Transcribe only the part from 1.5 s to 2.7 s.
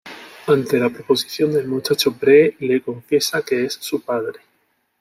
del muchacho Bree